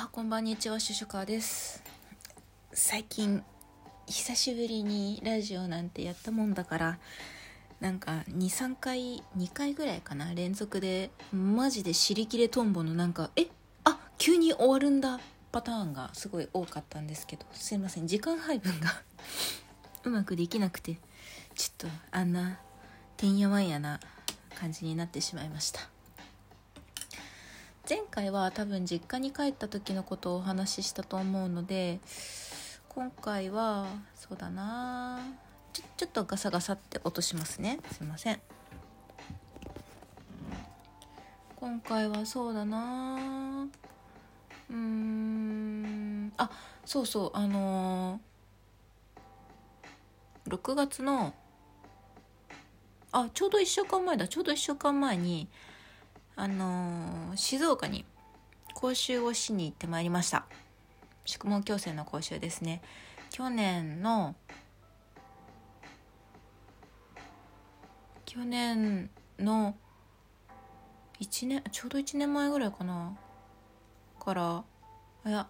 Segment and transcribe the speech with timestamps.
[0.00, 1.84] はこんばんにちはシュシュカーです。
[2.72, 3.44] 最近
[4.06, 6.98] 久しぶりにラジオなんてやったもんだから
[7.80, 13.48] なんか23回2回ぐらいかな連続でマジで尻切れトンボのなんかえ
[13.84, 15.20] あ急に終わるんだ
[15.52, 19.02] パターンがすごい多かったんですけどすいません時間配分が
[20.04, 20.96] うまくできなくて
[21.54, 22.58] ちょっとあんな
[23.18, 24.00] てんやわんやな
[24.54, 25.99] 感じになってしまいました。
[27.90, 31.98] 前回は多分実家に帰った時のことをお話ししたと思うので
[32.88, 35.18] 今回はそうだな
[35.72, 37.80] ちょちょっとガサガサって音しますね。
[37.90, 38.40] すいません。
[41.56, 43.66] 今回はそうだな
[44.70, 46.48] うーんあ
[46.84, 51.34] そうそうあのー、6月の
[53.10, 55.48] あちょうど1週間前だちょうど1週間前に
[56.36, 58.04] あのー、静岡に
[58.74, 60.46] 講習をしに行ってまいりました。
[61.24, 62.82] 宿毛矯正の講習ですね。
[63.30, 64.34] 去年の
[68.24, 69.76] 去年の
[71.20, 73.16] 1年ちょうど1年前ぐらいかな。
[74.20, 74.64] から
[75.26, 75.48] いや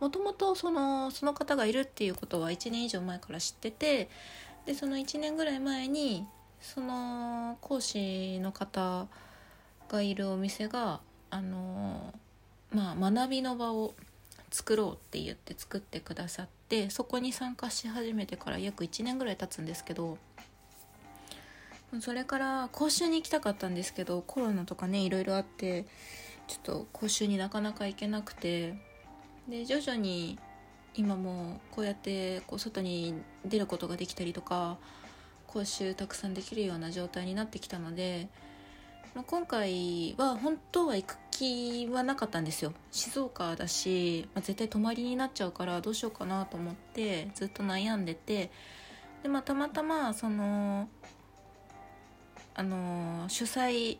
[0.00, 4.08] もともとそのその方がいるっていうことは1年以上前から知ってて
[4.66, 6.26] でその1年ぐらい前に
[6.62, 9.06] その講師の方
[9.88, 12.14] がいるお店があの
[12.72, 13.94] まあ学びの場を
[14.50, 20.18] 作ろうって言って作ってくださってそこに参加し始めてから約1年ぐらい経つんですけど
[22.00, 25.84] それから講習に行きたかったんですけどコロナとかねいろいろあって
[26.46, 28.74] ちょっと講習になかなか行けなくて
[29.48, 30.38] で徐々に
[30.94, 34.78] 今もこうやってこう外に出ることができたりとか
[35.52, 38.28] 講習たくさんできるような状態になってきたので、
[39.14, 42.72] まあ、今回は本当は行く気はなかったんですよ。
[42.90, 48.50] 静岡だし、まあ、絶対泊まりになっちゃうからどうしようかなと思ってずっと悩んでて
[49.22, 50.88] で、まあ、たまたまその
[52.54, 53.98] あの主催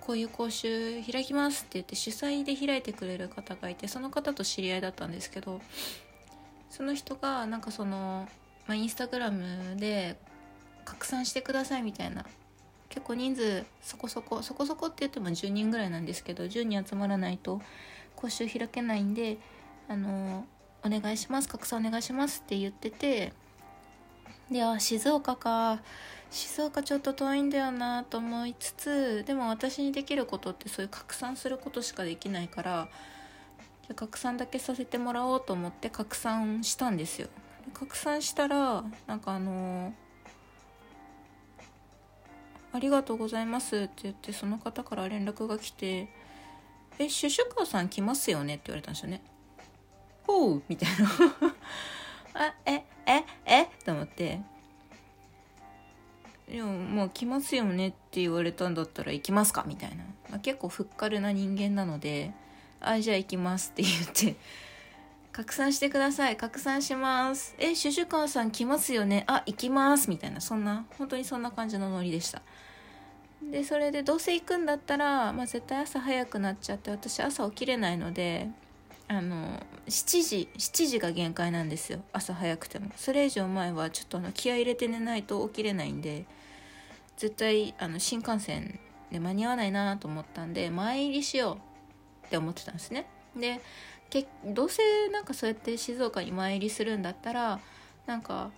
[0.00, 5.60] こういう講習開きますって言って主催で開いてくれる方がいてその方と知り合いだったんですけど
[6.70, 8.28] その人がなんかその、
[8.66, 10.16] まあ、インスタグラムで
[10.86, 12.24] 拡散してくださいみたいな。
[12.88, 17.60] 結構人数そこそこそこそこって言っても10人ぐらいなんですけど10人集まらないと
[18.14, 19.36] 講習開けないんで
[19.88, 20.46] あの
[20.82, 23.34] お願いします拡散お願いしますって言ってて
[24.50, 25.80] であ静岡か。
[26.30, 32.88] 静岡ちょっと遠いんだよなと思いつつでも私にできることってそういう拡散することしかできないから
[33.86, 37.28] じゃ拡散だけさせてもらおうと思って拡散したんですよ。
[37.72, 39.94] 拡散したらなんかあの
[42.76, 46.08] ありがとうございます」って言ってその方から連絡が来て
[46.98, 49.22] 「えシュシュカーさん来ますよね?」って言われたんですよね。
[50.26, 51.08] ほうみたいな。
[52.34, 53.66] あえええ？
[53.84, 54.40] と思って
[56.48, 59.64] 「でももう来ますよね」って言われたんだったら行きますか？
[59.66, 62.32] みたいな、まあ、結構ふっかるな人間なので
[62.80, 64.36] 「あじゃあ行きます」って言って
[65.32, 66.36] 拡散してください。
[66.36, 67.54] 拡散します。
[67.58, 70.40] えシュシュカーさん来ますよねあ行きますみたいな。
[70.40, 72.42] そんな本当にそんな感じのノリでした。
[73.42, 78.48] でそれでどうせ行くんだったら、まあ、絶対朝早くなっちゃって私朝起きれないので
[79.08, 82.00] あの7時7時が限界なんですよ。
[82.12, 82.90] 朝早くても。
[82.96, 86.24] それ以上前はちょっとあの気合入れて寝ないと起きれないんで
[87.16, 88.80] 絶対あの新幹線
[89.12, 91.58] で間に合わないなと思ったんで前入りしよ
[92.24, 93.06] うって思ってたんですね。
[93.36, 93.60] で
[94.10, 97.60] けどうせなんかそうやって静岡に前入りするんだったら
[98.06, 98.50] なんか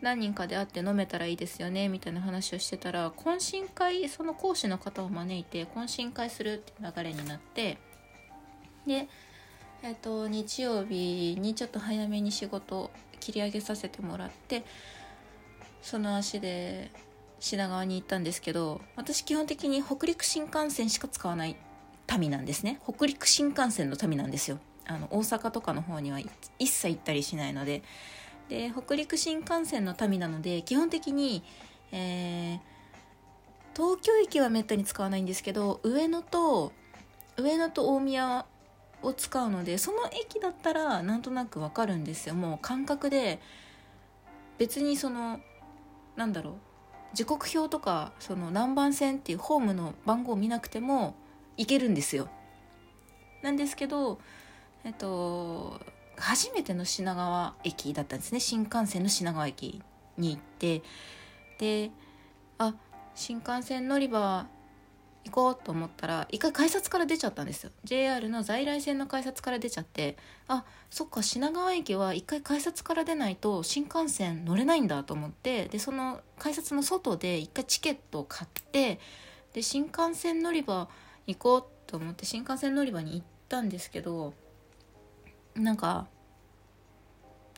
[0.00, 7.78] 何人かで会って飲めたらいいですよねみたいな話をしてたら懇親会その講師の方を招いて懇親会するって流れになって
[8.86, 9.08] で
[9.82, 14.64] えっ、ー、と日曜日にちょっと早めに仕事切り上げさせてもらって
[15.82, 16.90] その足で
[17.40, 21.56] 品川に行ったんですけど私基本的に北陸新幹線しか使わない
[22.18, 22.80] 民なんですね。
[22.88, 24.58] 北陸新幹線の民なんですよ。
[24.86, 26.18] あの大阪とかの方には
[26.58, 27.82] 一切行ったりしないので
[28.48, 31.42] で北陸新幹線の民なので基本的に、
[31.92, 32.58] えー、
[33.76, 36.72] 東京駅はめったに使わないんですけど上野と
[37.36, 38.46] 上野と大宮
[39.02, 42.34] を使うのでその駅だったらなんとなくわかるんですよ。
[42.34, 43.40] もう感覚で
[44.58, 45.38] 別にその
[46.16, 46.54] なんだろう
[47.14, 51.14] 時刻表とかその何番線っていうホームの番号を見なくても
[51.56, 52.28] 行けるんですよ。
[53.42, 54.18] なんですけど
[54.84, 55.80] えっと
[56.18, 58.40] 初めての品川駅だったんですね。
[58.40, 59.82] 新幹線の品川駅
[60.16, 60.82] に行って。
[61.58, 61.90] で
[62.58, 62.74] あ
[63.14, 64.46] 新幹線乗り場
[65.24, 67.70] 行こうと思ったら一回改札から出ちゃったんですよ。
[67.84, 70.16] JR の在来線の改札から出ちゃって。
[70.48, 75.66] あそっか品川駅は一回改札から出ないと新幹線乗れないんだと思って。
[75.66, 78.98] でその改札の外で一回チケットを買って
[79.52, 80.88] で新幹線乗り場
[81.26, 84.34] 行こうと思って新幹線乗り場に行ったんですけど
[85.58, 86.06] なんか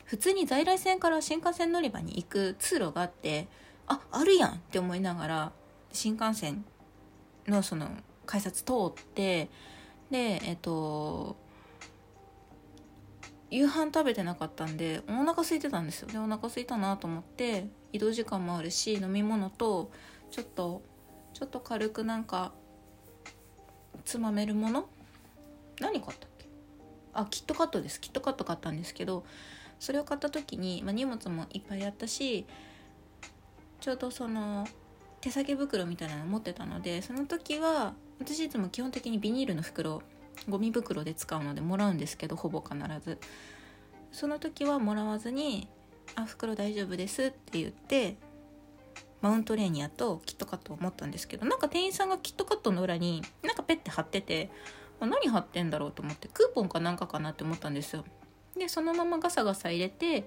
[0.05, 3.47] 普通に在来線から新幹線乗り場に行く通路があって
[3.87, 5.51] ああるやんって思いながら
[5.93, 6.65] 新幹線
[7.47, 7.89] のその
[8.25, 9.49] 改札通って
[10.09, 11.37] でえっと
[13.49, 16.07] 夕飯食べてなかったんでお腹空いてたんですよ。
[16.07, 19.91] でお腹空いたなと思って移動時間もあるし飲み物と
[20.29, 20.81] ちょっと
[21.33, 22.53] ちょっと軽くなんか
[24.05, 24.87] つまめるもの？
[25.79, 26.27] 何買った？
[27.13, 27.99] あキットカットです。
[27.99, 29.23] キットカット買ったんですけど
[29.79, 32.45] それを買った時に、まあ、荷物もいっぱいあったし
[33.79, 34.67] ちょうどその
[35.21, 40.01] 手提げ袋みたいなの持ってたのでその時は私いつも基本的にビニールの袋
[40.47, 43.17] ゴミ袋で使うのでもらうんですけどほぼ必ず。
[44.11, 45.69] その時はもらわずに
[46.15, 48.17] 「あ袋大丈夫です」って言って
[49.21, 54.49] マウントレーニアとキットカットを持ったんですけどなんか店員さんがキットカットの裏になんかペッて貼ってて
[55.05, 58.05] 何貼ってんだろうと思ってクーポンかなんかかなって思ったんですよ。
[58.57, 60.21] でそのままガサガサ入れて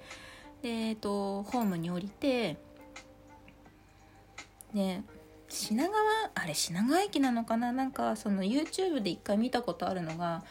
[0.62, 2.56] でえっとホームに降りて
[4.72, 5.02] で
[5.48, 5.94] 品川
[6.34, 7.72] あれ品川駅なのかな？
[7.72, 10.42] なんかその YouTube で一回見たことあるのが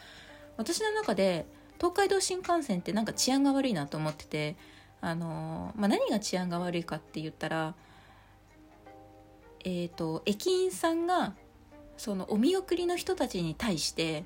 [0.56, 1.46] 私の中で
[1.78, 4.56] 東海道新幹線ってなんか治安が悪いなと思ってて
[5.00, 7.74] あの、まあ、何が治安が悪いかって言ったら
[9.66, 11.32] えーと、駅員さんが
[11.96, 14.24] そのお見送りの人たちに対して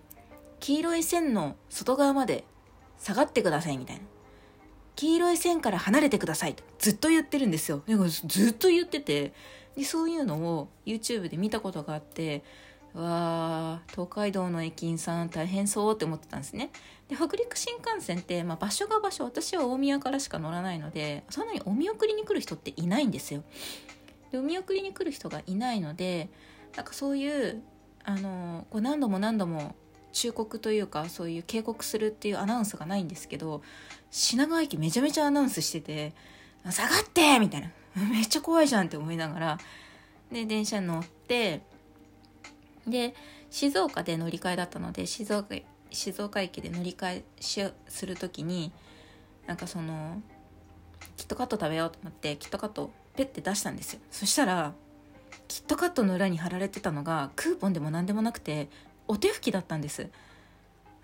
[0.60, 2.44] 黄色い線の外側まで
[2.98, 4.02] 下がってくださいみたいな。
[4.96, 7.82] 黄色い線から離れてくださいとずっと言ってるんですよ。
[8.26, 9.32] ずっと言ってて。
[9.76, 12.42] でそういうのを YouTube で見たことがあって
[12.94, 16.70] わー東海道の駅員さん大変そうって思ってたんですね。
[17.08, 23.44] で北陸新幹線って、まあ、場所が場所私は大宮からしか乗らないのでそんなにお見送りに来る人っていないんですよ。
[24.32, 26.28] でお見送りに来る人がいないので
[26.76, 27.62] なんかそういう
[28.04, 29.74] あのこう何度も何度も
[30.12, 33.62] 忠告というかそういう警告するっていうアナウンスがないんですけど
[34.10, 36.14] 品川駅めちゃめちゃアナウンスしてて
[36.70, 37.70] 「下がって!」みたいな
[38.10, 39.58] めっちゃ怖いじゃんって思いながら
[40.32, 41.62] で電車に乗って
[42.86, 43.14] で
[43.50, 45.54] 静岡で乗り換えだったので静岡
[45.90, 48.72] 静岡駅で乗り換えしする時に
[49.46, 50.20] なんかその
[51.16, 54.74] キットカット食べようと思ってキットカットペッて出したんですよそしたら
[55.48, 58.68] キットカットの裏に貼られてたのがクーポンでも何でもなくて
[59.06, 60.10] お手拭きだったんです。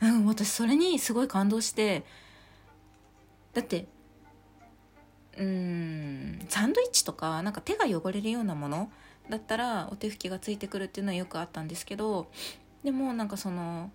[0.03, 2.05] うん私それにすごい感動して
[3.55, 3.87] だって
[5.39, 8.91] うんサンドイッチとかなんか手が汚れるようなもの
[9.31, 12.27] だったらお手拭きがついてくるっていうのはよくあったんですけど
[12.83, 13.91] でもなんかその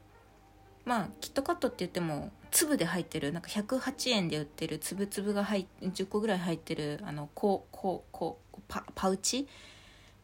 [0.86, 9.48] まあキットカットって言っても粒で入ってるなんか108円で売ってる粒々が入10個ぐらい入ってるあのこうこうこうパパウチ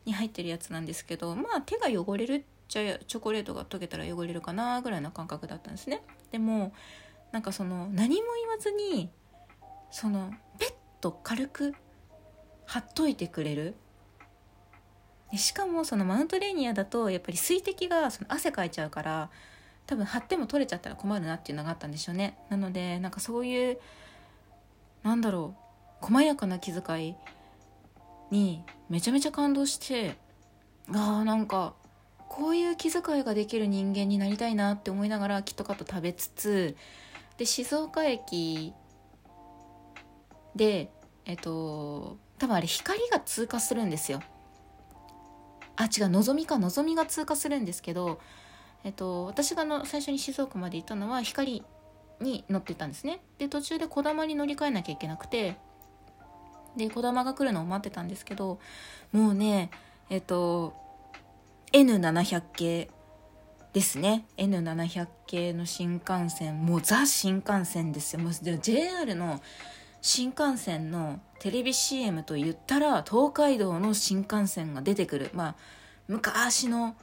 [0.05, 6.01] に入ってるやつなんですけどまあ手が汚れるっちゃチョコレートが溶けたら汚れるかなぐらいの感覚だったんですね。
[6.31, 6.73] でも
[7.31, 9.09] なんかその何も言わずに
[9.91, 11.75] そのペット軽く
[12.65, 13.75] 貼っといてくれる。
[15.33, 19.29] しかもそのマウントレーニアだとやっぱり水滴がその汗かいちゃうから
[19.85, 22.37] 多分貼っても取れちゃったら困るなっていうのがあったんでしょうね。
[22.49, 23.79] なのでなんかそういう
[25.03, 25.55] なんだろ
[26.01, 27.15] う細やかな気遣い
[28.31, 30.17] にめちゃめちゃ感動して
[30.89, 31.73] あーなんか
[32.27, 36.75] こういう気遣いができる人間になりたいなって思いながらキットカット食べつつ
[37.37, 38.73] で静岡駅
[40.55, 40.91] で
[41.25, 44.21] えっと多分あれ光が通過するんですよ。
[45.77, 48.19] あ違うのぞみかのぞみが通過するんですけど
[48.85, 51.63] えっと、私がの最初に静岡まで行ったのは光
[52.21, 53.19] に乗ってたんですね。
[53.39, 55.57] で途中でこだまに乗り換えなきゃいけなくて
[56.77, 58.59] でこだまが来るのを待ってたんですけど
[59.11, 59.69] もうね
[60.09, 60.73] えっと
[61.71, 62.89] N700 系
[63.73, 64.25] ですね。
[64.37, 68.21] N700 系の新幹線もうザ新幹線ですよ。
[68.21, 69.41] もう JR の
[70.01, 75.29] 新幹線のテレビ CM と言ったら東海道の新幹線が出てくる。
[75.33, 75.55] まあ
[76.07, 76.95] 昔の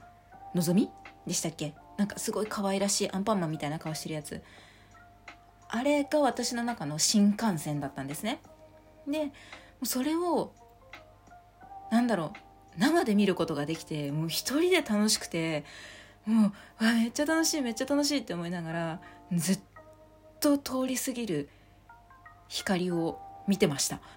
[0.55, 0.89] のぞみ
[1.27, 1.75] でしたっけ？
[1.97, 4.41] なんかすごい可愛らしいアンパンマンみたいな顔してるやつ。
[5.69, 8.39] あれが私の中の新幹線だったんですね。
[9.07, 9.31] で
[9.85, 10.53] それを
[11.91, 15.63] なんだろう生で見ることができてもう一人で楽しくて
[16.25, 19.59] もうわめっちゃ楽しいめっちゃ楽しいって思いながらずっ
[20.39, 21.49] と通り過ぎる
[22.47, 23.99] 光を見てました。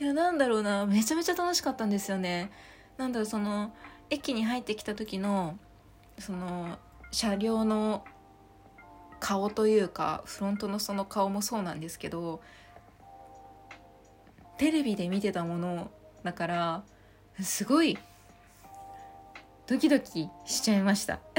[0.00, 2.50] いやなんだろうなめちゃめちゃ楽しかったんですよね。
[2.96, 3.72] なんだろうその
[4.10, 5.58] 駅に入ってきた時の
[6.18, 6.78] その
[7.10, 8.04] 車両の
[9.20, 12.40] 顔というかフロントのその顔もそうなんですけど
[14.58, 15.90] テレビで見てたもの
[16.22, 16.82] だから
[17.40, 17.98] すごい
[19.66, 21.20] ドキドキしちゃいました。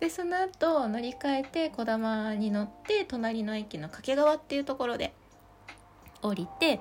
[0.00, 5.14] でその後乗り換えてこだまに乗って隣の駅の掛川っていうところで
[6.22, 6.80] 降りて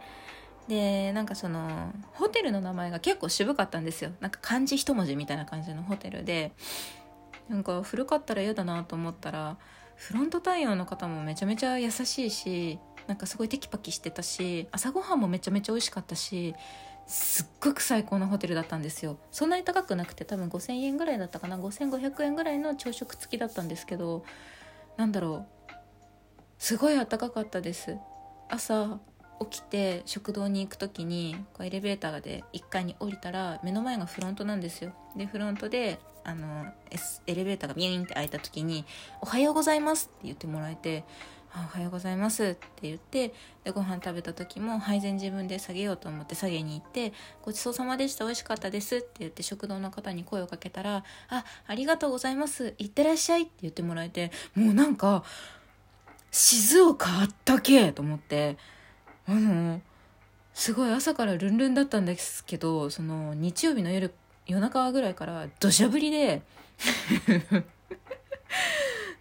[0.67, 4.11] でなんかそのホテルの名前が結構渋かったんですよ。
[4.21, 6.51] なんか漢字一文字みたいな感じのホテルで。
[7.51, 9.57] なんか古かったら嫌だなと思ったら
[9.97, 12.79] フロント対応の方もめちゃめちゃ優しいし
[13.11, 16.55] なんかすごいテキパキしてたし朝ごはんもめちゃめちゃ美味しかったし
[17.05, 19.17] すっごく最高なホテルだったんですよ。
[19.31, 21.57] そんなに高くなくて多分5000円ぐらいだったかな。
[21.57, 24.23] 5500円ぐらいの朝食付きだったんですけど
[24.95, 25.71] なんだろう。
[26.57, 27.97] すごい暖かかったです。
[28.47, 28.99] 朝
[29.41, 34.93] 起きて食堂に行く時にこうエレベーターで1階に降りたら目の前がフロントなんですよ。
[35.17, 36.65] でフロントであの
[37.27, 38.85] エレベーターがビューンって開いた時に
[39.19, 41.03] 「おはようございます」って言ってもらえて
[41.53, 55.23] 「あおはようございます」って言ってでご飯食べた時も配膳自分で下げようと思って下げに行って「ごちそうさまでした美味しかったです」って言って食堂の方に声をかけたら「あありがとうございますいってらっしゃい」って言ってもらえてもうなんか
[56.31, 58.57] 静岡あったけと思って。
[59.27, 59.81] あの
[60.53, 64.13] すごい朝からルンルンだったんですけどその日曜日の夜
[64.45, 66.41] 夜中ぐらいから土砂降りで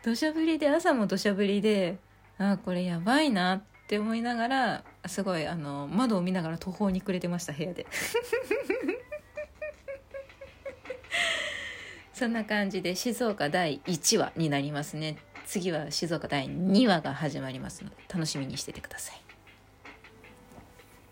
[0.03, 1.99] 土砂降りで朝も土砂降りで
[2.40, 7.87] あこれやばいなって思いながらすごいあの窓を見ながら途方に暮れてました部屋で。
[12.14, 15.16] そんな感じで静岡第1話になりますね。
[15.47, 19.30] 次は静岡第2話が始まりますので楽しみにしててください。